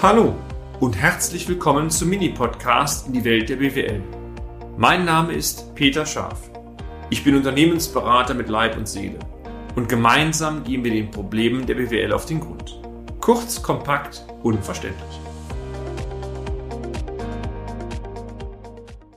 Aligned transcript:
Hallo 0.00 0.32
und 0.78 0.96
herzlich 0.96 1.48
willkommen 1.48 1.90
zum 1.90 2.10
Mini-Podcast 2.10 3.08
in 3.08 3.14
die 3.14 3.24
Welt 3.24 3.48
der 3.48 3.56
BWL. 3.56 4.00
Mein 4.76 5.04
Name 5.04 5.32
ist 5.32 5.74
Peter 5.74 6.06
Scharf. 6.06 6.52
Ich 7.10 7.24
bin 7.24 7.34
Unternehmensberater 7.34 8.32
mit 8.34 8.48
Leib 8.48 8.76
und 8.76 8.86
Seele 8.86 9.18
und 9.74 9.88
gemeinsam 9.88 10.62
gehen 10.62 10.84
wir 10.84 10.92
den 10.92 11.10
Problemen 11.10 11.66
der 11.66 11.74
BWL 11.74 12.12
auf 12.12 12.26
den 12.26 12.38
Grund. 12.38 12.80
Kurz, 13.20 13.60
kompakt, 13.60 14.24
unverständlich. 14.44 15.20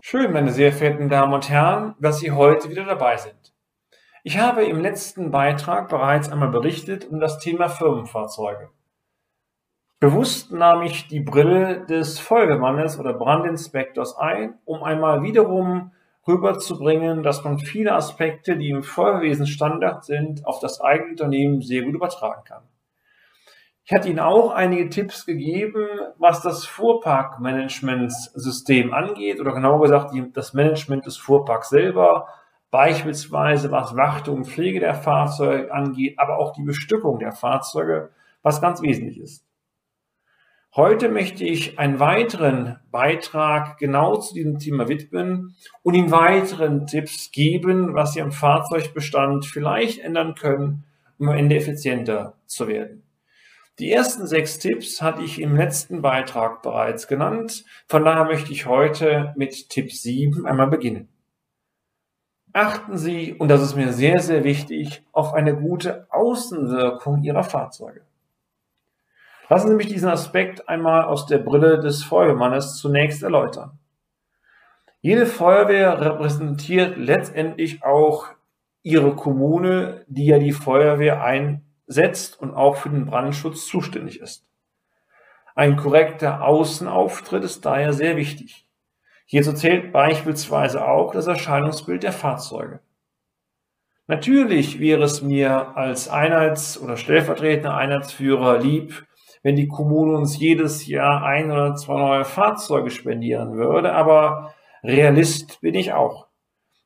Schön, 0.02 0.34
meine 0.34 0.52
sehr 0.52 0.74
verehrten 0.74 1.10
Damen 1.10 1.34
und 1.36 1.48
Herren, 1.48 1.94
dass 2.00 2.18
Sie 2.18 2.32
heute 2.32 2.72
wieder 2.72 2.86
dabei 2.86 3.18
sind. 3.18 3.54
Ich 4.24 4.40
habe 4.40 4.64
im 4.64 4.82
letzten 4.82 5.30
Beitrag 5.30 5.90
bereits 5.90 6.32
einmal 6.32 6.50
berichtet 6.50 7.08
um 7.08 7.20
das 7.20 7.38
Thema 7.38 7.70
Firmenfahrzeuge. 7.70 8.72
Bewusst 10.02 10.52
nahm 10.52 10.82
ich 10.82 11.08
die 11.10 11.20
Brille 11.20 11.86
des 11.86 12.20
Feuerwehrmannes 12.20 12.98
oder 12.98 13.14
Brandinspektors 13.14 14.18
ein, 14.18 14.56
um 14.66 14.82
einmal 14.82 15.22
wiederum 15.22 15.92
rüberzubringen, 16.28 17.22
dass 17.22 17.44
man 17.44 17.60
viele 17.60 17.94
Aspekte, 17.94 18.58
die 18.58 18.72
im 18.72 18.82
Feuerwesen 18.82 19.46
Standard 19.46 20.04
sind, 20.04 20.44
auf 20.48 20.60
das 20.60 20.82
eigene 20.82 21.12
Unternehmen 21.12 21.62
sehr 21.62 21.84
gut 21.84 21.94
übertragen 21.94 22.42
kann. 22.46 22.64
Ich 23.84 23.94
hatte 23.94 24.10
Ihnen 24.10 24.18
auch 24.18 24.50
einige 24.50 24.90
Tipps 24.90 25.28
gegeben, 25.28 25.86
was 26.18 26.42
das 26.42 26.66
Fuhrparkmanagementsystem 26.66 28.96
angeht 28.96 29.40
oder 29.40 29.54
genauer 29.54 29.84
gesagt 29.84 30.16
das 30.34 30.56
Management 30.56 31.06
des 31.06 31.18
Fuhrparks 31.18 31.70
selber, 31.70 32.28
beispielsweise 32.72 33.72
was 33.72 33.96
Wartung 33.96 34.38
und 34.38 34.48
Pflege 34.48 34.80
der 34.80 34.96
Fahrzeuge 34.96 35.72
angeht, 35.72 36.18
aber 36.18 36.40
auch 36.40 36.54
die 36.54 36.64
Bestückung 36.64 37.20
der 37.20 37.34
Fahrzeuge, 37.34 38.10
was 38.42 38.62
ganz 38.62 38.82
wesentlich 38.82 39.20
ist. 39.20 39.46
Heute 40.74 41.10
möchte 41.10 41.44
ich 41.44 41.80
einen 41.80 42.00
weiteren 42.00 42.80
Beitrag 42.92 43.78
genau 43.78 44.16
zu 44.16 44.34
diesem 44.34 44.58
Thema 44.58 44.88
widmen 44.88 45.58
und 45.84 45.96
Ihnen 45.96 46.12
weiteren 46.12 46.88
Tipps 46.88 47.34
geben, 47.34 47.94
was 47.94 48.14
Sie 48.14 48.22
am 48.22 48.32
Fahrzeugbestand 48.32 49.46
vielleicht 49.46 50.00
ändern 50.00 50.34
können, 50.34 50.86
um 51.20 51.28
am 51.28 51.36
Ende 51.36 51.58
effizienter 51.58 52.38
zu 52.46 52.70
werden. 52.70 53.04
Die 53.80 53.92
ersten 53.92 54.26
sechs 54.28 54.60
Tipps 54.60 55.02
hatte 55.02 55.24
ich 55.24 55.42
im 55.42 55.58
letzten 55.58 56.02
Beitrag 56.02 56.62
bereits 56.62 57.10
genannt. 57.10 57.66
Von 57.90 58.06
daher 58.06 58.24
möchte 58.24 58.54
ich 58.54 58.66
heute 58.66 59.34
mit 59.36 59.68
Tipp 59.68 59.92
7 59.92 60.46
einmal 60.46 60.68
beginnen. 60.68 61.10
Achten 62.54 62.98
Sie, 62.98 63.34
und 63.34 63.50
das 63.50 63.62
ist 63.62 63.76
mir 63.76 63.92
sehr, 63.92 64.22
sehr 64.22 64.46
wichtig, 64.46 65.04
auf 65.12 65.34
eine 65.34 65.54
gute 65.54 66.08
Außenwirkung 66.12 67.24
Ihrer 67.24 67.44
Fahrzeuge. 67.44 68.06
Lassen 69.52 69.68
Sie 69.68 69.76
mich 69.76 69.88
diesen 69.88 70.08
Aspekt 70.08 70.70
einmal 70.70 71.04
aus 71.04 71.26
der 71.26 71.40
Brille 71.40 71.78
des 71.82 72.06
Feuerwehrmannes 72.06 72.78
zunächst 72.78 73.22
erläutern. 73.22 73.78
Jede 75.02 75.26
Feuerwehr 75.26 76.00
repräsentiert 76.00 76.96
letztendlich 76.96 77.84
auch 77.84 78.28
ihre 78.82 79.14
Kommune, 79.14 80.06
die 80.08 80.28
ja 80.28 80.40
die 80.40 80.54
Feuerwehr 80.54 81.22
einsetzt 81.22 82.40
und 82.40 82.54
auch 82.54 82.78
für 82.78 82.92
den 82.92 83.08
Brandschutz 83.08 83.68
zuständig 83.68 84.22
ist. 84.22 84.48
Ein 85.54 85.76
korrekter 85.76 86.46
Außenauftritt 86.46 87.44
ist 87.44 87.66
daher 87.66 87.92
sehr 87.92 88.16
wichtig. 88.16 88.70
Hierzu 89.26 89.52
zählt 89.52 89.92
beispielsweise 89.92 90.88
auch 90.88 91.12
das 91.12 91.28
Erscheinungsbild 91.28 92.04
der 92.04 92.14
Fahrzeuge. 92.14 92.80
Natürlich 94.08 94.80
wäre 94.80 95.04
es 95.04 95.22
mir 95.22 95.76
als 95.76 96.08
Einheits- 96.08 96.80
oder 96.80 96.96
stellvertretender 96.96 97.76
Einheitsführer 97.76 98.58
lieb, 98.58 99.06
wenn 99.44 99.56
die 99.56 99.68
Kommune 99.68 100.18
uns 100.18 100.38
jedes 100.38 100.88
Jahr 100.88 101.24
ein 101.24 101.52
oder 101.52 101.76
zwei 101.76 102.00
neue 102.00 102.26
Fahrzeuge 102.26 102.92
spendieren 102.92 103.54
würde, 103.54 103.94
aber 103.94 104.54
Realist 104.84 105.62
bin 105.62 105.76
ich 105.76 105.94
auch. 105.94 106.28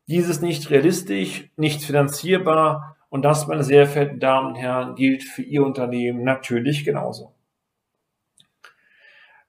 Dies 0.08 0.30
ist 0.30 0.42
nicht 0.42 0.70
realistisch, 0.70 1.49
nicht 1.55 1.83
finanzierbar 1.83 2.95
und 3.10 3.23
das, 3.23 3.48
meine 3.48 3.64
sehr 3.64 3.88
verehrten 3.88 4.20
Damen 4.20 4.49
und 4.49 4.55
Herren, 4.55 4.95
gilt 4.95 5.23
für 5.23 5.42
Ihr 5.42 5.66
Unternehmen 5.66 6.23
natürlich 6.23 6.86
genauso. 6.86 7.33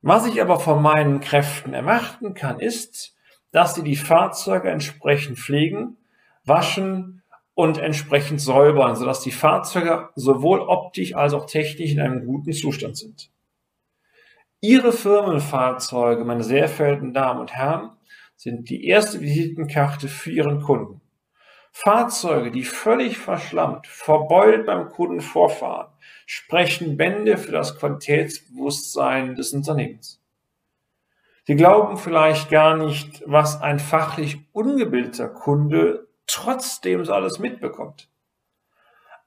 Was 0.03 0.27
ich 0.27 0.41
aber 0.41 0.61
von 0.61 0.83
meinen 0.83 1.21
Kräften 1.21 1.75
ermachten 1.75 2.35
kann, 2.35 2.61
ist, 2.61 3.17
dass 3.51 3.75
Sie 3.75 3.83
die 3.83 3.97
Fahrzeuge 3.97 4.71
entsprechend 4.71 5.39
pflegen, 5.39 5.97
waschen 6.45 7.23
und 7.57 7.79
entsprechend 7.79 8.39
säubern, 8.39 8.97
sodass 8.97 9.23
die 9.23 9.33
Fahrzeuge 9.33 10.11
sowohl 10.15 10.61
optisch 10.61 11.15
als 11.15 11.33
auch 11.33 11.47
technisch 11.47 11.93
in 11.93 12.01
einem 12.01 12.27
guten 12.27 12.53
Zustand 12.53 12.99
sind. 12.99 13.31
Ihre 14.61 14.93
Firmenfahrzeuge, 14.93 16.27
meine 16.27 16.45
sehr 16.45 16.69
verehrten 16.69 17.15
Damen 17.15 17.41
und 17.41 17.55
Herren, 17.55 17.93
sind 18.37 18.69
die 18.69 18.87
erste 18.87 19.23
Visitenkarte 19.23 20.07
für 20.07 20.31
Ihren 20.31 20.61
Kunden. 20.61 21.01
Fahrzeuge, 21.73 22.51
die 22.51 22.63
völlig 22.63 23.17
verschlammt, 23.17 23.87
verbeult 23.87 24.67
beim 24.67 24.91
Kunden 24.91 25.23
vorfahren, 25.23 25.89
sprechen 26.27 26.99
Bände 26.99 27.39
für 27.39 27.53
das 27.53 27.79
Qualitätsbewusstsein 27.79 29.35
des 29.35 29.55
Unternehmens. 29.55 30.23
Sie 31.47 31.57
glauben 31.57 31.97
vielleicht 31.97 32.51
gar 32.51 32.77
nicht, 32.77 33.23
was 33.25 33.63
ein 33.63 33.79
fachlich 33.79 34.41
ungebildeter 34.53 35.29
Kunde 35.29 36.06
trotzdem 36.27 37.05
so 37.05 37.13
alles 37.13 37.39
mitbekommt. 37.39 38.09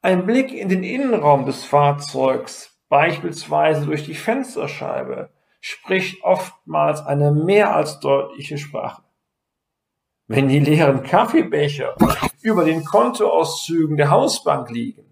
Ein 0.01 0.25
Blick 0.25 0.53
in 0.53 0.69
den 0.69 0.83
Innenraum 0.83 1.45
des 1.45 1.65
Fahrzeugs, 1.65 2.79
beispielsweise 2.87 3.85
durch 3.85 4.05
die 4.05 4.15
Fensterscheibe, 4.15 5.29
spricht 5.59 6.23
oftmals 6.23 7.05
eine 7.05 7.31
mehr 7.31 7.75
als 7.75 7.99
deutliche 7.99 8.57
Sprache. 8.57 9.03
Wenn 10.27 10.47
die 10.47 10.59
leeren 10.59 11.03
Kaffeebecher 11.03 11.95
über 12.41 12.63
den 12.63 12.85
Kontoauszügen 12.85 13.97
der 13.97 14.09
Hausbank 14.09 14.69
liegen 14.69 15.05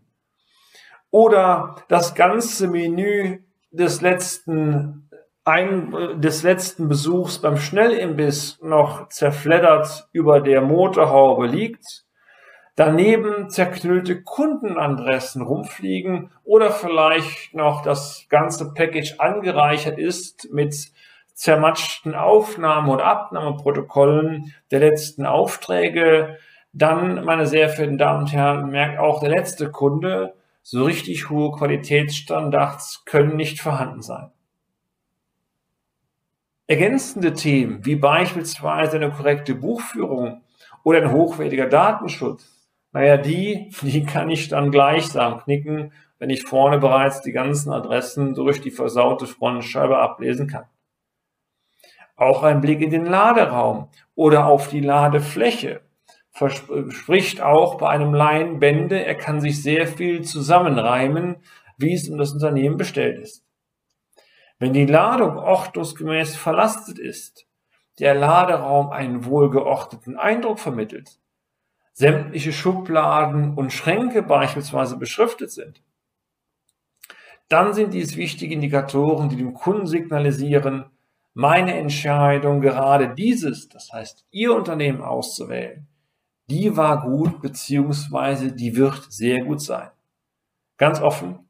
oder 1.09 1.83
das 1.89 2.15
ganze 2.15 2.67
Menü 2.67 3.43
des 3.71 4.01
letzten 4.01 5.06
ein, 5.47 6.19
des 6.21 6.43
letzten 6.43 6.89
Besuchs 6.89 7.39
beim 7.39 7.55
Schnellimbiss 7.55 8.59
noch 8.61 9.07
zerfleddert 9.07 10.09
über 10.11 10.41
der 10.41 10.61
Motorhaube 10.61 11.47
liegt, 11.47 12.03
daneben 12.75 13.49
zerknüllte 13.49 14.21
Kundenadressen 14.21 15.41
rumfliegen 15.41 16.31
oder 16.43 16.69
vielleicht 16.69 17.53
noch 17.53 17.81
das 17.81 18.25
ganze 18.27 18.73
Package 18.73 19.19
angereichert 19.19 19.97
ist 19.97 20.51
mit 20.51 20.75
zermatschten 21.33 22.13
Aufnahmen 22.13 22.89
und 22.89 23.01
Abnahmeprotokollen 23.01 24.53
der 24.71 24.79
letzten 24.81 25.25
Aufträge, 25.25 26.39
dann, 26.73 27.23
meine 27.23 27.47
sehr 27.47 27.69
verehrten 27.69 27.97
Damen 27.97 28.19
und 28.23 28.33
Herren, 28.33 28.69
merkt 28.69 28.99
auch 28.99 29.21
der 29.21 29.29
letzte 29.29 29.71
Kunde, 29.71 30.33
so 30.61 30.83
richtig 30.83 31.29
hohe 31.29 31.51
Qualitätsstandards 31.51 33.05
können 33.05 33.37
nicht 33.37 33.61
vorhanden 33.61 34.01
sein. 34.01 34.31
Ergänzende 36.69 37.33
Themen 37.33 37.85
wie 37.85 37.95
beispielsweise 37.95 38.97
eine 38.97 39.09
korrekte 39.09 39.55
Buchführung 39.55 40.41
oder 40.83 41.01
ein 41.01 41.13
hochwertiger 41.13 41.67
Datenschutz, 41.67 42.45
naja, 42.91 43.15
die, 43.15 43.69
die 43.81 44.03
kann 44.03 44.29
ich 44.29 44.49
dann 44.49 44.69
gleichsam 44.69 45.39
knicken, 45.39 45.93
wenn 46.19 46.29
ich 46.29 46.43
vorne 46.43 46.77
bereits 46.77 47.21
die 47.21 47.31
ganzen 47.31 47.71
Adressen 47.71 48.35
durch 48.35 48.59
die 48.59 48.71
versaute 48.71 49.27
Frontscheibe 49.27 49.97
ablesen 49.97 50.47
kann. 50.47 50.65
Auch 52.17 52.43
ein 52.43 52.59
Blick 52.59 52.81
in 52.81 52.89
den 52.89 53.05
Laderaum 53.05 53.87
oder 54.15 54.47
auf 54.47 54.67
die 54.67 54.81
Ladefläche 54.81 55.81
verspricht 56.31 57.39
auch 57.39 57.75
bei 57.77 57.87
einem 57.89 58.13
Laien 58.13 58.59
Bände, 58.59 59.05
er 59.05 59.15
kann 59.15 59.39
sich 59.39 59.63
sehr 59.63 59.87
viel 59.87 60.23
zusammenreimen, 60.23 61.37
wie 61.77 61.93
es 61.93 62.09
um 62.09 62.17
das 62.17 62.33
Unternehmen 62.33 62.75
bestellt 62.75 63.19
ist. 63.19 63.46
Wenn 64.59 64.73
die 64.73 64.85
Ladung 64.85 65.37
ordnungsgemäß 65.37 66.35
verlastet 66.35 66.97
ist, 66.97 67.45
der 67.99 68.15
Laderaum 68.15 68.89
einen 68.89 69.25
wohlgeordneten 69.25 70.17
Eindruck 70.17 70.59
vermittelt, 70.59 71.19
sämtliche 71.93 72.53
Schubladen 72.53 73.53
und 73.55 73.73
Schränke 73.73 74.23
beispielsweise 74.23 74.97
beschriftet 74.97 75.51
sind, 75.51 75.81
dann 77.49 77.73
sind 77.73 77.93
dies 77.93 78.17
wichtige 78.17 78.53
Indikatoren, 78.53 79.29
die 79.29 79.37
dem 79.37 79.53
Kunden 79.53 79.87
signalisieren, 79.87 80.85
meine 81.33 81.77
Entscheidung, 81.77 82.61
gerade 82.61 83.13
dieses, 83.13 83.69
das 83.69 83.93
heißt 83.93 84.25
Ihr 84.31 84.55
Unternehmen 84.55 85.01
auszuwählen, 85.01 85.87
die 86.49 86.75
war 86.75 87.03
gut 87.03 87.41
beziehungsweise 87.41 88.53
die 88.53 88.75
wird 88.75 89.11
sehr 89.11 89.43
gut 89.43 89.61
sein. 89.61 89.91
Ganz 90.77 90.99
offen, 90.99 91.47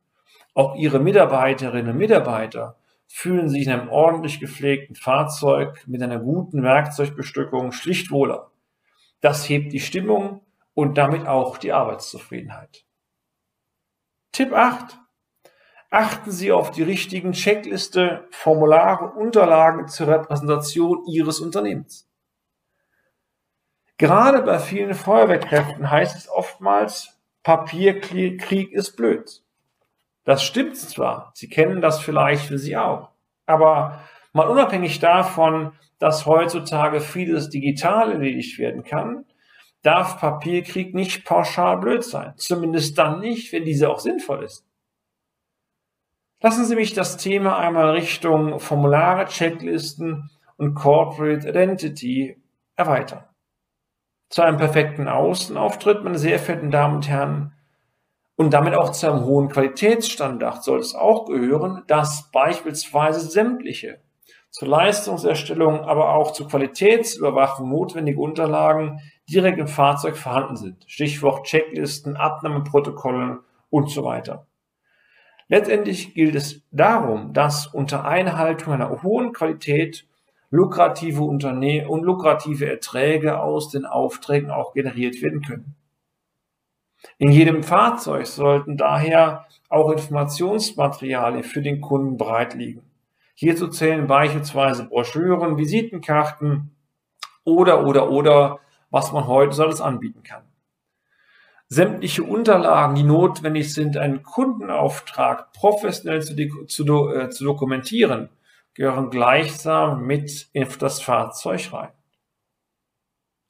auch 0.54 0.76
Ihre 0.76 1.00
Mitarbeiterinnen 1.00 1.92
und 1.92 1.98
Mitarbeiter 1.98 2.77
fühlen 3.08 3.50
sich 3.50 3.66
in 3.66 3.72
einem 3.72 3.90
ordentlich 3.90 4.40
gepflegten 4.40 4.96
Fahrzeug 4.96 5.84
mit 5.88 6.02
einer 6.04 6.20
guten 6.20 6.64
Werkzeugbestückung 6.64 7.72
schlicht 7.72 8.12
wohler. 8.12 8.52
Das 9.22 9.48
hebt 9.50 9.74
die 9.74 9.80
Stimmung 9.80 10.42
und 10.74 10.98
damit 10.98 11.26
auch 11.26 11.58
die 11.58 11.74
Arbeitszufriedenheit. 11.74 12.86
Tipp 14.32 14.54
8. 14.54 15.00
Achten 15.90 16.32
Sie 16.32 16.52
auf 16.52 16.72
die 16.72 16.84
richtigen 16.84 17.32
Checkliste, 17.32 18.28
Formulare, 18.30 19.14
Unterlagen 19.14 19.88
zur 19.88 20.10
Repräsentation 20.10 21.06
Ihres 21.08 21.40
Unternehmens. 21.40 22.08
Gerade 23.98 24.44
bei 24.44 24.60
vielen 24.60 24.94
Feuerwehrkräften 24.94 25.90
heißt 25.90 26.16
es 26.16 26.30
oftmals, 26.30 27.18
Papierkrieg 27.42 28.72
ist 28.72 28.96
blöd. 28.96 29.44
Das 30.28 30.44
stimmt 30.44 30.76
zwar, 30.76 31.32
Sie 31.36 31.48
kennen 31.48 31.80
das 31.80 32.02
vielleicht 32.02 32.48
für 32.48 32.58
Sie 32.58 32.76
auch, 32.76 33.12
aber 33.46 34.02
mal 34.34 34.50
unabhängig 34.50 35.00
davon, 35.00 35.72
dass 36.00 36.26
heutzutage 36.26 37.00
vieles 37.00 37.50
digital 37.50 38.12
erledigt 38.12 38.60
werden 38.60 38.84
kann, 38.84 39.24
darf 39.84 40.20
Papierkrieg 40.20 40.94
nicht 40.94 41.24
pauschal 41.24 41.78
blöd 41.78 42.04
sein. 42.04 42.34
Zumindest 42.36 42.98
dann 42.98 43.22
nicht, 43.22 43.54
wenn 43.54 43.64
diese 43.64 43.90
auch 43.90 44.00
sinnvoll 44.00 44.44
ist. 44.44 44.68
Lassen 46.42 46.66
Sie 46.66 46.76
mich 46.76 46.94
das 46.94 47.16
Thema 47.16 47.58
einmal 47.58 47.92
Richtung 47.92 48.60
Formulare, 48.60 49.28
Checklisten 49.28 50.30
und 50.58 50.76
Corporate 50.76 51.48
Identity 51.48 52.36
erweitern. 52.76 53.24
Zu 54.28 54.42
einem 54.42 54.58
perfekten 54.58 55.08
Außenauftritt, 55.08 56.04
meine 56.04 56.20
sehr 56.20 56.38
verehrten 56.38 56.70
Damen 56.70 56.96
und 56.96 57.08
Herren, 57.08 57.54
und 58.38 58.54
damit 58.54 58.76
auch 58.76 58.92
zu 58.92 59.12
einem 59.12 59.26
hohen 59.26 59.50
Qualitätsstandard 59.50 60.64
soll 60.64 60.80
es 60.80 60.96
auch 60.96 61.26
gehören, 61.26 61.84
dass 61.88 62.30
beispielsweise 62.32 63.20
sämtliche 63.20 64.00
zur 64.52 64.68
Leistungserstellung, 64.68 65.82
aber 65.82 66.14
auch 66.14 66.32
zur 66.32 66.48
Qualitätsüberwachung 66.48 67.70
notwendige 67.70 68.20
Unterlagen 68.20 69.02
direkt 69.30 69.60
im 69.60 69.68
Fahrzeug 69.68 70.18
vorhanden 70.18 70.56
sind. 70.56 70.84
Stichwort 70.88 71.46
Checklisten, 71.48 72.16
Abnahmeprotokolle 72.16 73.40
und 73.70 73.90
so 73.90 74.04
weiter. 74.04 74.46
Letztendlich 75.48 76.14
gilt 76.14 76.36
es 76.36 76.62
darum, 76.72 77.34
dass 77.34 77.68
unter 77.68 78.06
Einhaltung 78.06 78.74
einer 78.74 79.02
hohen 79.02 79.34
Qualität 79.34 80.06
lukrative 80.50 81.24
Unternehmen 81.24 81.88
und 81.88 82.04
lukrative 82.04 82.70
Erträge 82.70 83.40
aus 83.40 83.70
den 83.70 83.86
Aufträgen 83.86 84.52
auch 84.52 84.74
generiert 84.74 85.22
werden 85.22 85.42
können. 85.42 85.77
In 87.18 87.32
jedem 87.32 87.64
Fahrzeug 87.64 88.28
sollten 88.28 88.78
daher 88.78 89.46
auch 89.70 89.92
Informationsmaterialien 89.92 91.44
für 91.44 91.62
den 91.62 91.82
Kunden 91.82 92.18
bereit 92.18 92.54
liegen. 92.54 92.84
Hierzu 93.36 93.68
zählen 93.68 94.08
beispielsweise 94.08 94.86
Broschüren, 94.86 95.58
Visitenkarten 95.58 96.76
oder, 97.44 97.86
oder, 97.86 98.10
oder, 98.10 98.60
was 98.90 99.12
man 99.12 99.28
heute 99.28 99.54
so 99.54 99.64
alles 99.64 99.82
anbieten 99.82 100.24
kann. 100.24 100.44
Sämtliche 101.70 102.24
Unterlagen, 102.24 102.96
die 102.96 103.04
notwendig 103.04 103.74
sind, 103.74 103.98
einen 103.98 104.24
Kundenauftrag 104.24 105.52
professionell 105.52 106.24
zu, 106.24 106.36
zu, 106.66 107.10
äh, 107.10 107.30
zu 107.30 107.44
dokumentieren, 107.44 108.30
gehören 108.74 109.10
gleichsam 109.10 110.06
mit 110.06 110.48
in 110.54 110.68
das 110.80 111.02
Fahrzeug 111.02 111.74
rein. 111.74 111.92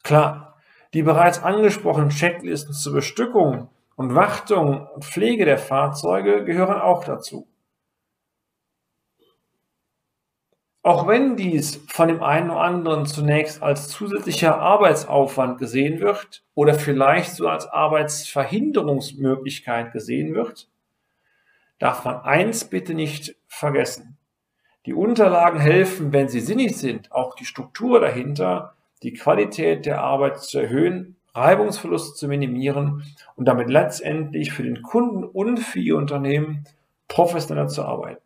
Klar, 0.03 0.56
die 0.93 1.03
bereits 1.03 1.43
angesprochenen 1.43 2.09
Checklisten 2.09 2.73
zur 2.73 2.93
Bestückung 2.93 3.69
und 3.95 4.15
Wartung 4.15 4.87
und 4.87 5.03
Pflege 5.03 5.45
der 5.45 5.57
Fahrzeuge 5.57 6.45
gehören 6.45 6.79
auch 6.79 7.03
dazu. 7.03 7.47
Auch 10.87 11.05
wenn 11.05 11.35
dies 11.35 11.83
von 11.89 12.07
dem 12.07 12.23
einen 12.23 12.49
oder 12.49 12.61
anderen 12.61 13.05
zunächst 13.05 13.61
als 13.61 13.89
zusätzlicher 13.89 14.57
Arbeitsaufwand 14.57 15.57
gesehen 15.57 15.99
wird 15.99 16.45
oder 16.53 16.75
vielleicht 16.75 17.33
so 17.33 17.49
als 17.49 17.67
Arbeitsverhinderungsmöglichkeit 17.67 19.91
gesehen 19.91 20.33
wird, 20.33 20.69
darf 21.79 22.05
man 22.05 22.21
eins 22.21 22.63
bitte 22.63 22.93
nicht 22.93 23.35
vergessen. 23.47 24.17
Die 24.85 24.93
Unterlagen 24.93 25.59
helfen, 25.59 26.13
wenn 26.13 26.29
sie 26.29 26.39
sinnig 26.39 26.77
sind, 26.77 27.11
auch 27.11 27.35
die 27.35 27.43
Struktur 27.43 27.99
dahinter, 27.99 28.76
die 29.03 29.13
Qualität 29.13 29.85
der 29.85 30.01
Arbeit 30.01 30.39
zu 30.39 30.59
erhöhen, 30.59 31.15
Reibungsverluste 31.33 32.15
zu 32.15 32.27
minimieren 32.27 33.03
und 33.35 33.45
damit 33.47 33.69
letztendlich 33.69 34.51
für 34.51 34.63
den 34.63 34.81
Kunden 34.81 35.23
und 35.23 35.59
für 35.59 35.79
Ihr 35.79 35.95
Unternehmen 35.95 36.65
professioneller 37.07 37.67
zu 37.67 37.83
arbeiten. 37.83 38.21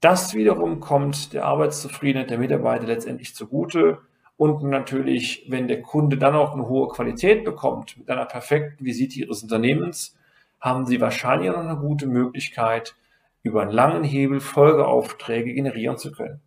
Das 0.00 0.34
wiederum 0.34 0.80
kommt 0.80 1.32
der 1.32 1.46
Arbeitszufriedenheit 1.46 2.30
der 2.30 2.38
Mitarbeiter 2.38 2.86
letztendlich 2.86 3.34
zugute. 3.34 3.98
Und 4.36 4.62
natürlich, 4.62 5.46
wenn 5.48 5.68
der 5.68 5.80
Kunde 5.80 6.18
dann 6.18 6.34
auch 6.34 6.52
eine 6.52 6.68
hohe 6.68 6.88
Qualität 6.88 7.44
bekommt 7.44 7.96
mit 7.96 8.10
einer 8.10 8.26
perfekten 8.26 8.84
Visite 8.84 9.20
Ihres 9.20 9.42
Unternehmens, 9.42 10.14
haben 10.60 10.84
Sie 10.84 11.00
wahrscheinlich 11.00 11.50
noch 11.50 11.58
eine 11.58 11.78
gute 11.78 12.06
Möglichkeit, 12.06 12.94
über 13.42 13.62
einen 13.62 13.70
langen 13.70 14.04
Hebel 14.04 14.40
Folgeaufträge 14.40 15.54
generieren 15.54 15.96
zu 15.96 16.12
können. 16.12 16.42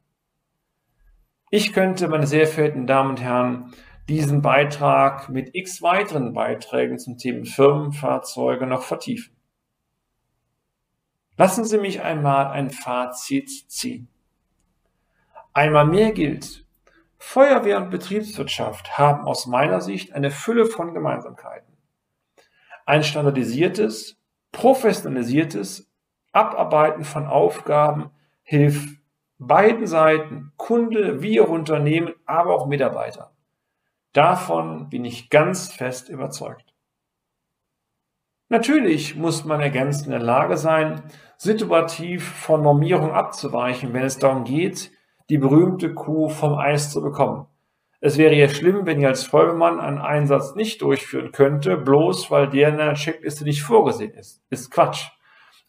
Ich 1.51 1.73
könnte, 1.73 2.07
meine 2.07 2.27
sehr 2.27 2.45
verehrten 2.45 2.85
Damen 2.85 3.11
und 3.11 3.21
Herren, 3.21 3.73
diesen 4.07 4.41
Beitrag 4.43 5.29
mit 5.29 5.55
x 5.55 5.81
weiteren 5.81 6.33
Beiträgen 6.33 6.99
zum 6.99 7.17
Thema 7.17 7.45
Firmenfahrzeuge 7.45 8.67
noch 8.67 8.83
vertiefen. 8.83 9.35
Lassen 11.37 11.65
Sie 11.65 11.79
mich 11.79 12.01
einmal 12.01 12.47
ein 12.47 12.69
Fazit 12.69 13.49
ziehen. 13.71 14.09
Einmal 15.53 15.85
mehr 15.85 16.11
gilt, 16.11 16.65
Feuerwehr 17.17 17.77
und 17.77 17.89
Betriebswirtschaft 17.89 18.97
haben 18.97 19.25
aus 19.25 19.45
meiner 19.45 19.81
Sicht 19.81 20.13
eine 20.13 20.31
Fülle 20.31 20.65
von 20.65 20.93
Gemeinsamkeiten. 20.93 21.75
Ein 22.85 23.03
standardisiertes, 23.03 24.17
professionalisiertes 24.51 25.91
Abarbeiten 26.31 27.03
von 27.03 27.25
Aufgaben 27.25 28.11
hilft 28.43 28.98
beiden 29.39 29.87
Seiten, 29.87 30.51
Kunde 30.57 31.21
wie 31.21 31.41
auch 31.41 31.49
Unternehmen, 31.49 32.13
aber 32.25 32.53
auch 32.53 32.67
Mitarbeiter. 32.67 33.31
Davon 34.13 34.89
bin 34.89 35.05
ich 35.05 35.29
ganz 35.29 35.71
fest 35.71 36.09
überzeugt. 36.09 36.73
Natürlich 38.49 39.15
muss 39.15 39.45
man 39.45 39.61
ergänzend 39.61 40.07
in 40.07 40.11
der 40.11 40.21
Lage 40.21 40.57
sein, 40.57 41.03
situativ 41.37 42.27
von 42.27 42.61
Normierung 42.61 43.11
abzuweichen, 43.11 43.93
wenn 43.93 44.03
es 44.03 44.17
darum 44.17 44.43
geht, 44.43 44.91
die 45.29 45.37
berühmte 45.37 45.93
Kuh 45.93 46.29
vom 46.29 46.57
Eis 46.57 46.91
zu 46.91 47.01
bekommen. 47.01 47.45
Es 48.01 48.17
wäre 48.17 48.33
ja 48.33 48.49
schlimm, 48.49 48.85
wenn 48.85 48.99
ihr 48.99 49.09
als 49.09 49.23
Feuerwehrmann 49.23 49.79
einen 49.79 49.99
Einsatz 49.99 50.55
nicht 50.55 50.81
durchführen 50.81 51.31
könnte, 51.31 51.77
bloß 51.77 52.31
weil 52.31 52.49
der 52.49 52.69
in 52.69 52.77
der 52.77 52.93
Checkliste 52.95 53.43
nicht 53.43 53.61
vorgesehen 53.61 54.13
ist. 54.13 54.41
Ist 54.49 54.71
Quatsch. 54.71 55.09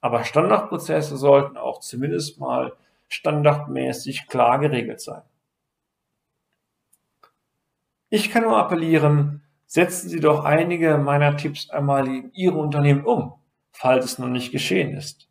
Aber 0.01 0.25
Standardprozesse 0.25 1.17
sollten 1.17 1.59
auch 1.59 1.81
zumindest 1.81 2.41
mal 2.41 2.73
standardmäßig 3.11 4.27
klar 4.29 4.59
geregelt 4.59 5.01
sein. 5.01 5.23
Ich 8.09 8.31
kann 8.31 8.45
nur 8.45 8.57
appellieren, 8.57 9.43
setzen 9.67 10.09
Sie 10.09 10.21
doch 10.21 10.45
einige 10.45 10.99
meiner 10.99 11.37
Tipps 11.37 11.71
einmal 11.71 12.09
in 12.09 12.33
Ihre 12.33 12.59
Unternehmen 12.59 13.05
um, 13.05 13.35
falls 13.73 14.05
es 14.05 14.19
noch 14.19 14.29
nicht 14.29 14.51
geschehen 14.53 14.97
ist. 14.97 15.29